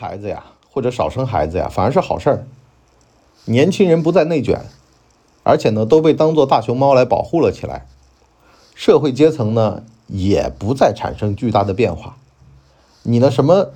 [0.00, 2.46] 孩子呀，或者少生孩子呀，反而是好事儿。
[3.46, 4.60] 年轻人不再内卷，
[5.42, 7.84] 而且呢，都被当做大熊猫来保护了起来。
[8.76, 12.16] 社会阶层呢，也不再产生巨大的变化。
[13.02, 13.72] 你呢，什么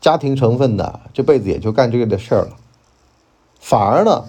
[0.00, 2.56] 家庭成分的，这辈子也就干这个的事儿了。
[3.60, 4.24] 反而呢，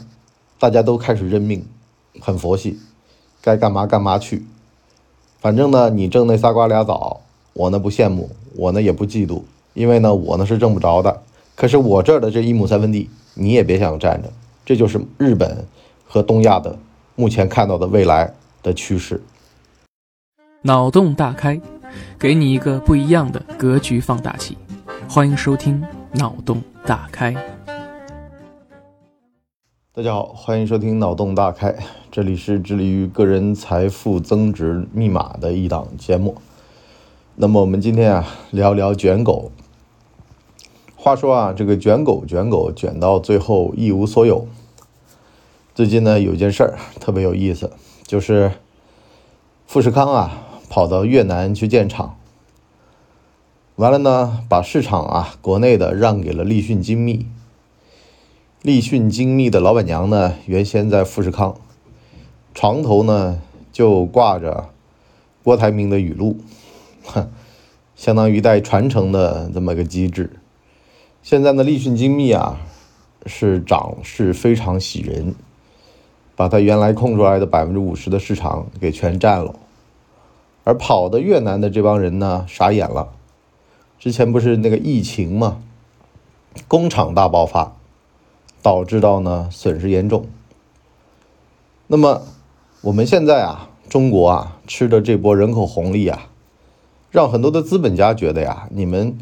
[0.60, 1.66] 大家都开始认命，
[2.20, 2.78] 很佛系，
[3.42, 4.46] 该干嘛干嘛去。
[5.40, 7.21] 反正呢，你挣那仨瓜俩枣，
[7.54, 9.44] 我呢不羡慕，我呢也不嫉妒，
[9.74, 11.21] 因为呢，我呢是挣不着的。
[11.59, 14.31] 可是我这儿的这一亩三分地，你也别想占着。
[14.66, 15.66] 这就是日本
[16.08, 16.73] 和东亚的
[17.18, 19.22] 目前看到的未来的趋势。
[20.62, 21.59] 脑洞大开，
[22.18, 24.58] 给你一个不一样的格局放大器。
[25.09, 25.82] 欢迎收听
[26.18, 27.34] 《脑洞大开》。
[29.94, 31.73] 大家好，欢迎收听《脑洞大开》，
[32.10, 36.38] 这里是致力于个人财富增值密码的一档节目。
[37.35, 39.52] 那么我们今天啊，聊聊卷狗。
[41.02, 44.46] 话说啊，这个卷狗卷狗卷到最后一无所有。
[45.74, 47.71] 最近呢，有件事儿特别有意思，
[48.04, 48.51] 就是
[49.65, 52.18] 富士康啊跑到越南去建厂，
[53.77, 57.26] 完了呢，把市场啊国内的让给了立讯精密。
[58.62, 61.55] 立讯精密的老板娘呢，原先在富士康，
[62.54, 64.68] 床头呢就挂着
[65.46, 66.41] 郭台铭的语录，
[67.06, 67.31] 哼，
[67.96, 70.38] 相当于带传承的这么个机制。
[71.22, 72.57] 现在呢，立讯精密啊
[73.25, 75.35] 是涨势非常喜人，
[76.35, 79.56] 把它原来空出来的百分之五十的市场给全占了。
[80.63, 83.09] 而跑的越南的这帮人呢，傻眼了。
[83.97, 85.62] 之前不是那个疫情嘛，
[86.67, 87.75] 工厂大爆发。
[88.62, 90.28] 导致到呢损失严重。
[91.88, 92.23] 那么
[92.81, 96.28] 我们现在啊，中国啊吃的这波人口红利啊，
[97.09, 99.17] 让很多的资本家觉得呀，你们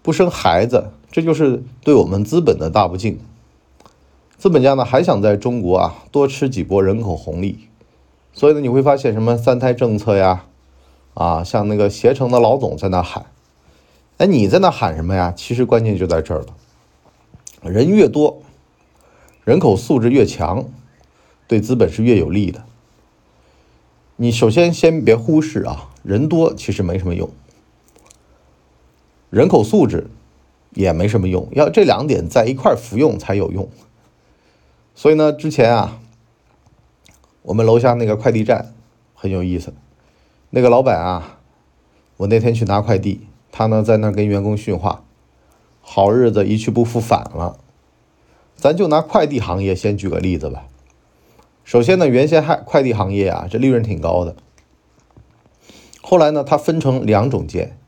[0.00, 3.18] 不生孩子，这就是对我们资本的大不敬。
[4.36, 7.68] 资本家呢还想在中国啊多吃几波人口红利，
[8.32, 10.44] 所以呢你会发现什么三胎政策呀，
[11.14, 13.26] 啊像那个携程的老总在那喊，
[14.18, 15.32] 哎你在那喊什么呀？
[15.36, 16.46] 其实关键就在这儿了，
[17.70, 18.42] 人越多。
[19.44, 20.66] 人口素质越强，
[21.46, 22.64] 对资本是越有利的。
[24.16, 27.30] 你首先先别忽视啊，人多其实没什么用，
[29.30, 30.10] 人口素质
[30.74, 33.68] 也没什么用，要这两点在一块服用才有用。
[34.94, 36.00] 所以呢，之前啊，
[37.42, 38.74] 我们楼下那个快递站
[39.14, 39.72] 很有意思，
[40.50, 41.38] 那个老板啊，
[42.16, 43.20] 我那天去拿快递，
[43.52, 45.04] 他呢在那跟员工训话
[45.80, 47.58] ：“好日子一去不复返了。”
[48.56, 50.66] 咱就拿快递行业先举个例子吧。
[51.62, 54.34] 首先呢，原先还快递行业啊，这利润挺高的。
[56.02, 57.78] 后来呢，它分成两种件，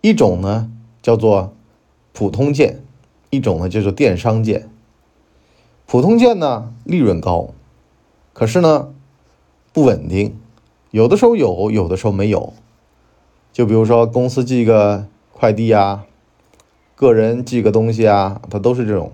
[0.00, 0.70] 一种呢
[1.02, 1.56] 叫做
[2.20, 2.82] 普通件，
[3.30, 4.68] 一种呢叫做电商件。
[5.86, 7.54] 普通件呢利润高，
[8.34, 8.90] 可是呢
[9.72, 10.36] 不稳定，
[10.90, 12.52] 有的时候有，有的时候没有。
[13.54, 16.04] 就比如说公司寄个快递啊，
[16.94, 19.12] 个人寄个东西啊，它都是这种。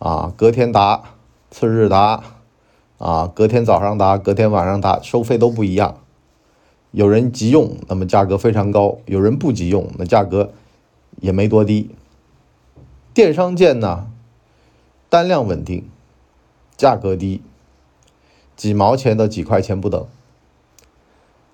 [0.00, 1.02] 啊，隔天达，
[1.50, 2.22] 次日达，
[2.98, 5.96] 啊，隔天早上达，隔天晚上达，收费都不一样。
[6.90, 10.52] 有人急用，那么价格非常高；有人不急用，那价格
[11.20, 11.94] 也没多低。
[13.14, 14.10] 电商件呢，
[15.08, 15.88] 单量稳定，
[16.76, 17.42] 价格低，
[18.56, 20.06] 几毛钱到几块钱不等。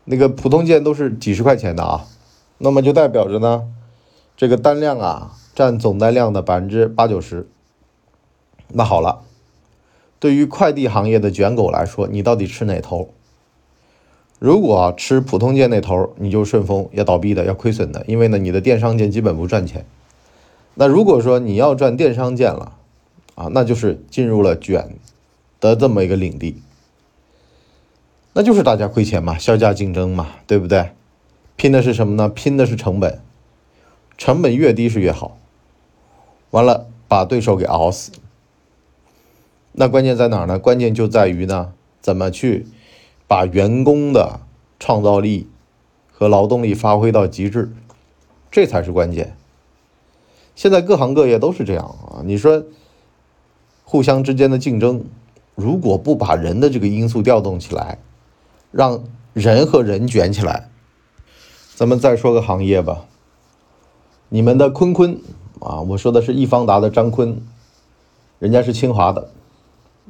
[0.05, 2.07] 那个普通件都是几十块钱的啊，
[2.59, 3.67] 那么就代表着呢，
[4.37, 7.49] 这个单量啊，占总单量的百分之八九十。
[8.69, 9.23] 那好了，
[10.21, 13.11] 对于快递行业的卷狗来说，你到底吃哪头？
[14.39, 19.87] 如果吃普通件那头，你就顺丰要倒闭的，要亏损的，因为呢，你的电商件基本不赚钱。
[20.75, 22.73] 那如果说你要赚电商件了，
[23.35, 24.97] 啊，那就是进入了卷
[25.59, 26.61] 的这么一个领地，
[28.35, 30.91] 那就是大家亏钱嘛，销价竞争嘛，对不对？
[31.57, 32.29] 拼的是什么呢？
[32.29, 33.19] 拼的是成本，
[34.19, 35.39] 成本越低是越好。
[36.51, 38.13] 完了，把对手给熬死。
[39.73, 40.59] 那关键在哪儿呢？
[40.59, 41.73] 关键就在于呢，
[42.03, 42.67] 怎么去
[43.27, 44.41] 把员工的
[44.79, 45.49] 创造力
[46.13, 47.73] 和劳动力发挥到极致，
[48.51, 49.37] 这才是关键。
[50.55, 52.23] 现在各行各业都是这样啊。
[52.25, 52.65] 你说
[53.85, 55.05] 互相之间的竞争，
[55.55, 57.99] 如果不把人的这个因素调动起来，
[58.73, 60.71] 让人和人卷起来，
[61.75, 63.07] 咱们再说个行业吧。
[64.29, 65.21] 你们的坤坤
[65.61, 67.43] 啊，我说的是易方达的张坤，
[68.39, 69.31] 人家是清华的。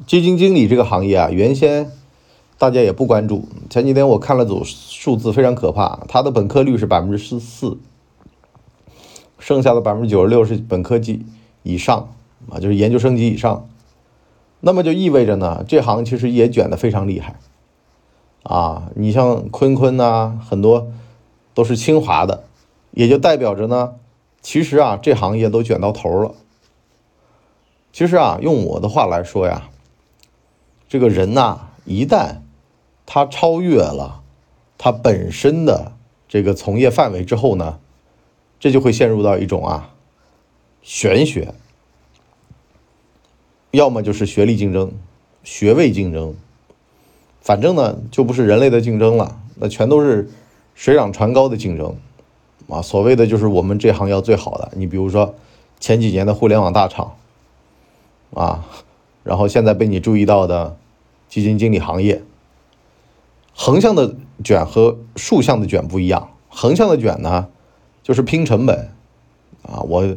[0.06, 1.90] 基金经理这个行业啊，原先
[2.58, 3.46] 大家也不关注。
[3.68, 6.00] 前几天我看了组数字，非常可怕。
[6.08, 7.76] 他的本科率是百分之十四，
[9.38, 11.26] 剩下的百分之九十六是本科级
[11.62, 12.08] 以上
[12.50, 13.68] 啊，就是研究生级以上。
[14.60, 17.36] 那么就意味着呢，这行其实也卷得非常厉害
[18.42, 18.90] 啊。
[18.94, 20.88] 你像坤坤呐，很多
[21.52, 22.44] 都是清华的，
[22.92, 23.96] 也就代表着呢，
[24.40, 26.34] 其实啊，这行业都卷到头了。
[27.92, 29.68] 其实啊，用我的话来说呀，
[30.88, 32.36] 这个人呐，一旦
[33.06, 34.22] 他超越了
[34.76, 35.92] 他本身的
[36.28, 37.78] 这个从业范围之后呢，
[38.60, 39.94] 这就会陷入到一种啊
[40.82, 41.54] 玄学，
[43.70, 44.92] 要么就是学历竞争、
[45.42, 46.34] 学位竞争，
[47.40, 50.28] 反正呢就不是人类的竞争了，那全都是
[50.74, 51.96] 水涨船高的竞争
[52.68, 52.82] 啊。
[52.82, 55.34] 所谓的就是我们这行要最好的，你比如说
[55.80, 57.16] 前几年的互联网大厂。
[58.34, 58.66] 啊，
[59.22, 60.76] 然后现在被你注意到的
[61.26, 62.22] 基金经理行业，
[63.56, 64.14] 横向的
[64.44, 66.30] 卷和竖向的卷不一样。
[66.48, 67.48] 横向的卷呢，
[68.02, 68.90] 就是拼成本，
[69.62, 70.16] 啊，我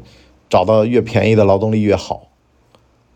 [0.50, 2.28] 找到越便宜的劳动力越好，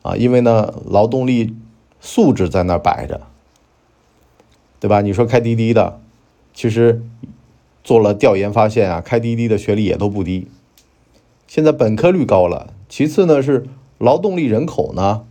[0.02, 1.54] 啊，因为呢，劳动力
[2.00, 3.22] 素质在那儿摆着，
[4.80, 5.02] 对吧？
[5.02, 6.00] 你说开滴滴的，
[6.54, 7.04] 其实
[7.84, 10.48] 做了调研发现啊，开滴滴的学历也都不低，
[11.48, 12.74] 现在本科率高了。
[12.88, 13.68] 其次呢是。
[14.00, 15.24] 劳动力人口呢，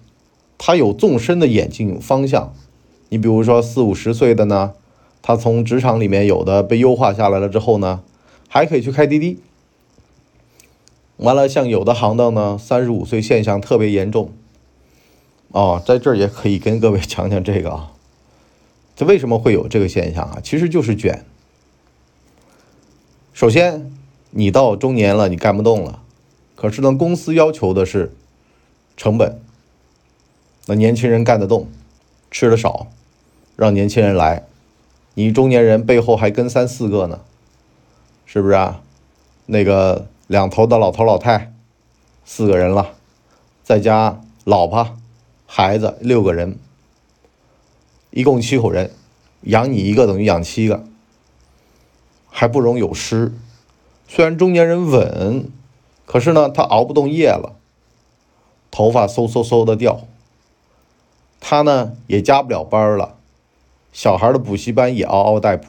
[0.57, 2.55] 它有纵深的眼镜方向。
[3.11, 4.73] 你比如说四五十岁的呢，
[5.23, 8.03] 他从职场里面有的被优化下来了之后呢，
[8.49, 9.39] 还可以去开滴滴。
[11.17, 14.33] 完了，像有的行当呢，三十五岁现象特别严重。
[15.53, 17.93] 哦，在这儿也可以跟各位讲讲这个啊，
[18.97, 20.41] 这为什么会有这个现象啊？
[20.43, 21.25] 其实就是卷。
[23.33, 23.93] 首先，
[24.31, 26.03] 你到中年了，你干不动了，
[26.57, 28.13] 可是呢，公司要求的是。
[28.95, 29.41] 成本，
[30.67, 31.67] 那年轻人干得动，
[32.31, 32.89] 吃的少，
[33.57, 34.45] 让年轻人来，
[35.15, 37.21] 你中年人背后还跟三四个呢，
[38.25, 38.81] 是不是啊？
[39.47, 41.53] 那个两头的老头老太，
[42.25, 42.95] 四个人了，
[43.63, 44.97] 再加老婆、
[45.47, 46.59] 孩子六个人，
[48.11, 48.91] 一共七口人，
[49.43, 50.85] 养你一个等于养七个，
[52.31, 53.33] 还不容有失。
[54.09, 55.51] 虽然中年人稳，
[56.07, 57.57] 可是呢，他熬不动夜了。
[58.71, 60.01] 头发嗖嗖嗖的掉，
[61.41, 63.17] 他呢也加不了班了，
[63.93, 65.67] 小孩的补习班也嗷嗷待哺，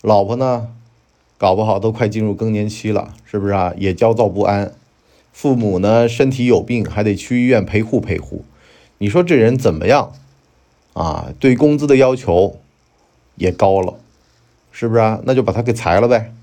[0.00, 0.68] 老婆呢，
[1.38, 3.72] 搞不好都快进入更年期了，是不是啊？
[3.78, 4.74] 也焦躁不安，
[5.32, 8.44] 父母呢身体有病，还得去医院陪护陪护，
[8.98, 10.12] 你说这人怎么样？
[10.94, 12.58] 啊，对工资的要求
[13.36, 13.94] 也高了，
[14.72, 15.20] 是不是啊？
[15.24, 16.34] 那就把他给裁了呗，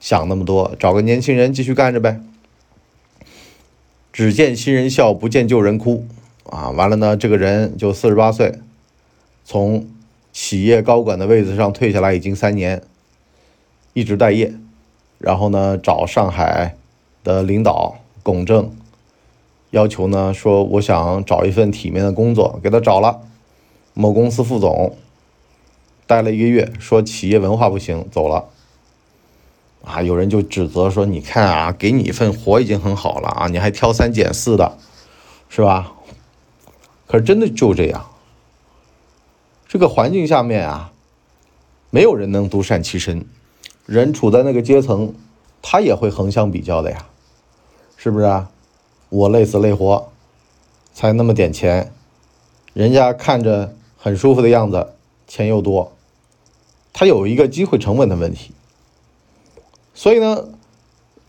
[0.00, 2.20] 想那么多，找个年轻人继续干着呗。
[4.12, 6.06] 只见新人笑，不见旧人哭，
[6.48, 8.60] 啊，完了呢，这个人就四十八岁，
[9.44, 9.86] 从
[10.32, 12.82] 企业高管的位子上退下来已经三年，
[13.92, 14.54] 一直待业，
[15.18, 16.76] 然后呢，找上海
[17.22, 18.74] 的领导龚正，
[19.70, 23.20] 要求呢说我想找一份体面的工作，给他找了，
[23.92, 24.96] 某公司副总，
[26.06, 28.46] 待了一个月，说企业文化不行，走了。
[29.84, 34.78] 啊，有人就指责说：“你看啊，给你一份活已经很好了啊，你还挑三拣四的，
[35.50, 35.92] 是吧？”
[37.06, 38.06] 可是真的就这样，
[39.74, 40.92] 这个环境下面啊，
[41.90, 43.26] 没有人能独善其身，
[43.86, 45.12] 人处在那个阶层，
[45.60, 47.06] 他也会横向比较的呀，
[47.96, 48.52] 是不是啊？
[49.08, 50.12] 我累死累活，
[50.92, 51.92] 才那么点钱，
[52.72, 54.92] 人家看着很舒服的样子，
[55.26, 55.92] 钱又多，
[56.92, 58.52] 他有一个机会成本的问题。
[59.92, 60.50] 所以呢，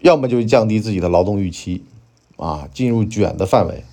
[0.01, 1.83] 要么就降低自己的劳动预期，
[2.37, 3.83] 啊，进入卷的范围。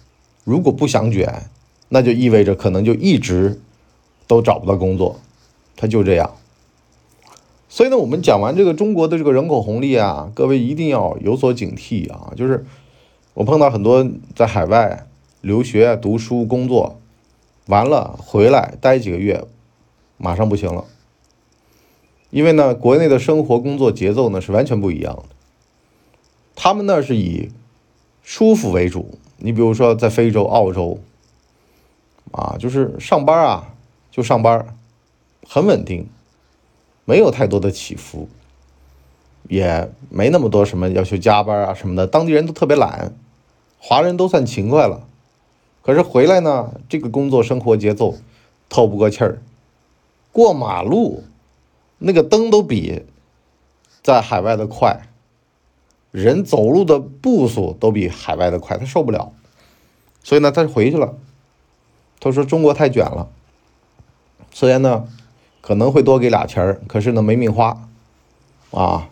[0.45, 1.49] 如果不想卷，
[1.88, 3.59] 那就意味着可能就一直
[4.26, 5.21] 都找不到工作，
[5.76, 6.35] 他就这样。
[7.69, 12.33] 所以呢，我们讲完这个中国的这个人口红利啊，各位一定要有所警惕啊。
[12.37, 12.67] 就是
[13.35, 15.07] 我碰到很多在海外
[15.41, 17.00] 留学、读书、工作，
[17.67, 19.45] 完了回来待几个月，
[20.19, 20.85] 马上不行了。
[22.29, 25.25] 因为呢，国内的生活工作节奏呢是完全不一样的。
[26.55, 27.50] 他们呢是以
[28.23, 29.19] 舒服为主。
[29.38, 30.99] 你比如说在非洲、澳洲，
[32.31, 33.72] 啊，就是上班啊
[34.12, 34.76] 就上班，
[35.49, 36.09] 很稳定，
[37.04, 38.28] 没有太多的起伏，
[39.49, 42.07] 也没那么多什么要求加班啊什么的。
[42.07, 43.12] 当地人都特别懒，
[43.81, 45.09] 华人都算勤快了。
[45.83, 48.14] 可是回来呢，这个工作生活节奏
[48.69, 49.42] 透不过气儿，
[50.31, 51.25] 过马路。
[52.04, 53.04] 那个灯都比
[54.02, 55.02] 在海外的快，
[56.11, 59.33] 人走路的步数都比海外的快，他受不了，
[60.25, 61.14] 所以呢，他就回去了。
[62.19, 63.28] 他说中国太卷了，
[64.52, 65.09] 虽然呢
[65.61, 67.88] 可能会多给俩钱儿，可是呢没命花，
[68.71, 69.09] 啊，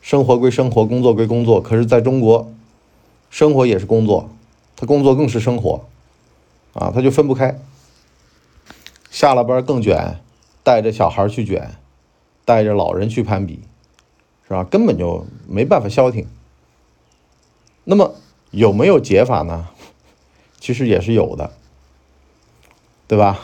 [0.00, 1.60] 生活归生活，工作归工作。
[1.60, 2.50] 可是在中国，
[3.30, 4.30] 生活也是工作，
[4.76, 5.84] 他工作更是生活，
[6.72, 7.60] 啊，他就分不开。
[9.10, 10.20] 下了班更卷，
[10.62, 11.72] 带着小孩去卷，
[12.44, 13.60] 带着老人去攀比，
[14.46, 14.64] 是吧？
[14.64, 16.26] 根本就没办法消停。
[17.84, 18.14] 那么
[18.50, 19.68] 有没有解法呢？
[20.60, 21.52] 其实也是有的，
[23.06, 23.40] 对吧？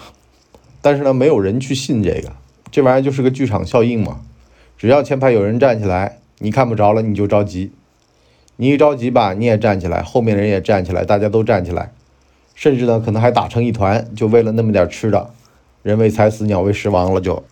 [0.84, 2.30] 但是呢，没有人去信这个，
[2.70, 4.20] 这玩意儿就是个剧场效应嘛。
[4.76, 7.72] 只要前排有人站起来，你看不着了，你就着急。
[8.56, 11.90] 你一着急吧，你也站起来，后面人也站起来，大家都站起来，
[12.54, 15.30] 甚至呢，可能还打成一团，就为了那么点吃的。
[15.82, 17.18] 人为财死，鸟为食亡了。
[17.18, 17.42] 就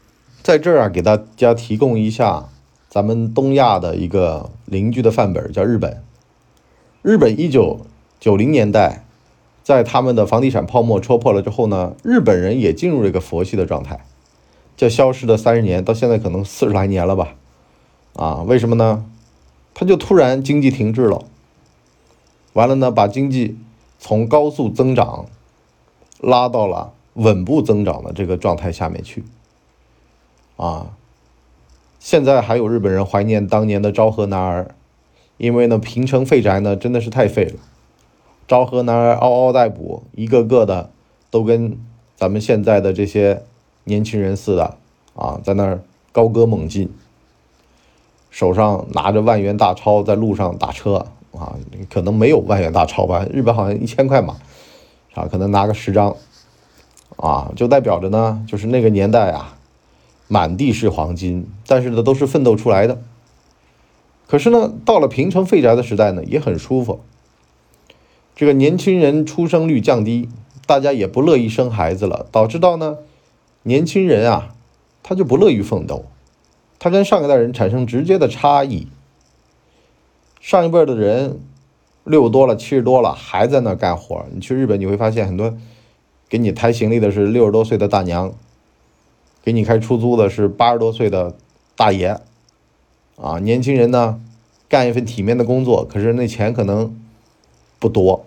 [0.42, 2.50] 在这儿啊，给大家提供一下
[2.90, 6.02] 咱们东亚的一个邻居的范本，叫日本。
[7.00, 7.80] 日本一九
[8.20, 9.06] 九零年代。
[9.62, 14.04] 在他们的房地产泡沫戳破了之后呢，日本人也进入了一个佛系的状态，
[14.76, 17.34] 叫消失的三十年，到现在可能四十来年了吧，
[18.14, 19.04] 啊，为什么呢？
[19.72, 21.24] 他就突然经济停滞了，
[22.54, 23.56] 完了呢，把经济
[23.98, 25.26] 从高速增长
[26.20, 29.24] 拉到了稳步增长的这个状态下面去，
[30.56, 30.96] 啊，
[32.00, 34.74] 现在还有日本人怀念当年的昭和男儿，
[35.36, 37.54] 因为呢，平成废宅呢真的是太废了。
[38.46, 40.90] 昭和男儿嗷嗷待哺，一个个的
[41.30, 41.78] 都跟
[42.16, 43.42] 咱们现在的这些
[43.84, 44.76] 年轻人似的
[45.14, 45.82] 啊，在那儿
[46.12, 46.92] 高歌猛进，
[48.30, 51.56] 手上拿着万元大钞在路上打车啊，
[51.90, 54.36] 可能没有万元大钞吧，日本好像一千块嘛，
[55.14, 56.16] 啊，可能拿个十张，
[57.16, 59.56] 啊，就代表着呢，就是那个年代啊，
[60.28, 63.00] 满地是黄金，但是呢，都是奋斗出来的。
[64.28, 67.00] 可是呢，到了平成废宅的时代呢，也很舒服。
[68.42, 70.28] 这个年轻人出生率降低，
[70.66, 72.98] 大家也不乐意生孩子了，导致到呢，
[73.62, 74.56] 年轻人啊，
[75.04, 76.06] 他就不乐于奋斗，
[76.80, 78.88] 他跟上一代人产生直接的差异。
[80.40, 81.38] 上一辈的人
[82.02, 85.56] 六十多了、七十多了还在那干活，你去日本你会发现很多
[86.28, 88.34] 给你抬行李的是六十多岁的大娘，
[89.44, 91.36] 给你开出租的是八十多岁的
[91.76, 92.18] 大爷，
[93.14, 94.20] 啊，年轻人呢
[94.68, 96.98] 干一份体面的工作，可是那钱可能。
[97.78, 98.24] 不多，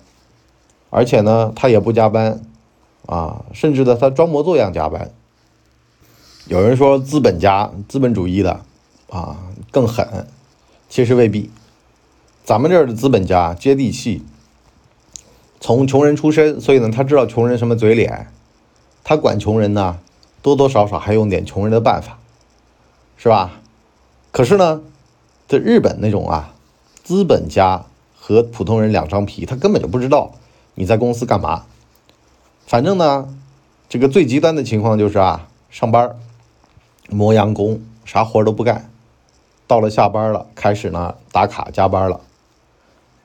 [0.96, 2.40] 而且呢，他也不加班，
[3.06, 5.12] 啊，甚至呢，他装模作样加班。
[6.48, 8.62] 有人说资本家、资本主义的，
[9.10, 9.36] 啊，
[9.72, 10.25] 更狠，
[10.88, 11.52] 其实未必。
[12.46, 14.24] 咱们这儿的资本家接地气，
[15.60, 18.32] 从穷人出身，所以呢，他知道穷人什么嘴脸，
[19.04, 20.00] 他管穷人呢，
[20.42, 22.20] 多多少少还用点穷人的办法，
[23.18, 23.60] 是吧？
[24.32, 24.82] 可是呢，
[25.46, 26.54] 在日本那种啊，
[27.04, 27.84] 资本家。
[28.28, 30.32] 和普通人两张皮，他根本就不知道
[30.75, 31.65] 你在公司干嘛。
[32.67, 33.36] 反正呢，
[33.89, 36.15] 这个最极端的情况就是啊，上班
[37.10, 38.89] 磨洋工，啥活都不干，
[39.67, 42.22] 到了下班了，开始呢打卡加班了，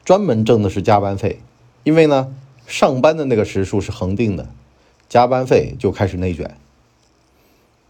[0.04, 1.40] 专门挣的是加班费。
[1.82, 2.34] 因为呢，
[2.66, 4.48] 上班的那个时数是恒定的，
[5.08, 6.56] 加班费就开始内卷。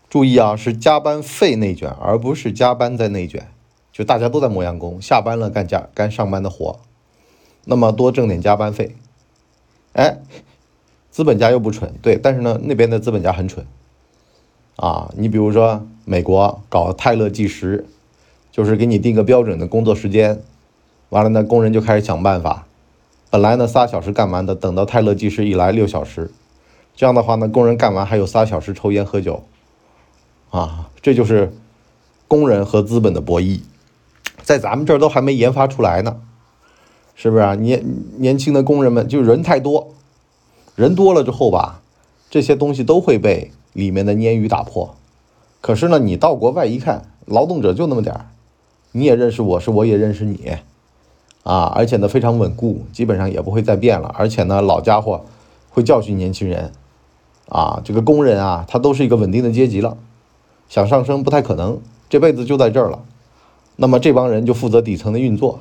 [0.09, 3.49] 注意啊，是加班费内卷，而不是加班在内卷。
[3.93, 6.79] 就大家都在磨洋工，下班了干加干上班的活。
[7.65, 8.97] 那么多挣点加班费，
[9.93, 10.19] 哎，
[11.11, 13.67] 资本家又不蠢，对，但是呢，那边的资本家很蠢，
[14.77, 17.85] 啊，你比如说美国搞泰勒计时，
[18.53, 20.41] 就是给你定个标准的工作时间，
[21.09, 22.67] 完了呢，工人就开始想办法，
[23.31, 26.31] 本来呢仨小时干完的，等到泰勒计时一来六小时，
[26.95, 29.43] 这样的话呢，工人干完还有仨小时抽烟喝酒，
[30.51, 31.53] 啊，这就是
[32.29, 33.61] 工人和资本的博弈，
[34.43, 36.21] 在咱们这儿都还没研发出来呢。
[37.23, 37.55] 是不是啊？
[37.55, 37.85] 年
[38.17, 39.89] 年轻的工人们就人太多，
[40.75, 41.83] 人多了之后吧，
[42.31, 44.95] 这些东西都会被里面的鲶鱼打破。
[45.61, 48.31] 可是呢，你到国外一看，劳动者就那么点儿，
[48.93, 50.57] 你也认识我是我也认识你，
[51.43, 54.15] 啊，而且呢非常稳固，基本上也不会再变了。
[54.17, 55.27] 而且呢，老家伙
[55.69, 56.73] 会教训年轻人，
[57.51, 59.99] 啊，这个工人啊，他都是一个稳定的阶级了，
[60.71, 63.01] 想上升不太可能，这辈子就在这儿了。
[63.77, 65.59] 那么这帮人就负责底层的运作。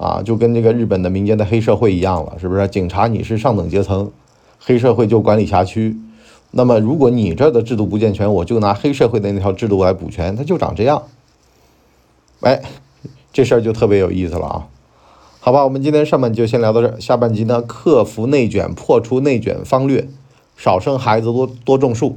[0.00, 2.66] 啊，就跟这个日本的民间的黑社会一样了，是不是？
[2.68, 4.10] 警察你是上等阶层，
[4.58, 5.94] 黑社会就管理辖区。
[6.52, 11.02] 那么如果你这的制度不健全，我就拿黑社会的那条制度来补全，它就长这样。
[12.40, 12.62] 哎，
[13.30, 14.68] 这事儿就特别有意思了啊。
[15.38, 20.08] 好吧，我们今天上半集就先聊到这儿，下半集呢，克服内卷，破除内卷方略，
[20.56, 22.16] 少生孩子，多多种树。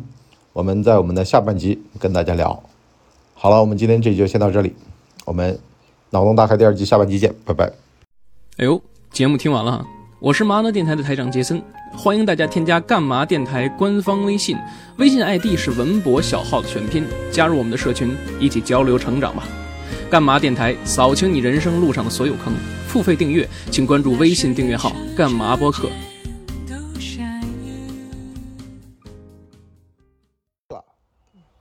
[0.54, 2.63] 我们在我们的下半集跟大家聊。
[3.34, 4.74] 好了，我们今天这集就先到这里，
[5.25, 5.60] 我们。
[6.13, 7.65] 脑洞大开第二季下半集见，拜拜。
[8.58, 8.79] 哎呦，
[9.12, 9.84] 节目听完了，
[10.20, 11.60] 我是麻辣电台的台长杰森，
[11.91, 14.55] 欢迎大家添加干嘛电台官方微信，
[15.00, 19.48] 微信 ID 是文博小号的全拼，加入我们的社群，一起交流成长吧。
[20.08, 22.53] 干嘛电台扫清你人生路上的所有坑。
[22.88, 25.89] 付费订阅，请关注微信订阅号“干嘛播客”。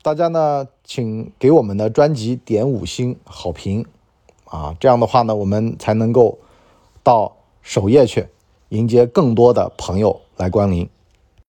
[0.02, 3.86] 大家呢，请给我们的专辑点五星好评
[4.52, 4.76] 啊！
[4.78, 6.38] 这样的话呢，我们才能够
[7.02, 8.28] 到首页去
[8.68, 10.86] 迎接更多的朋友来光临。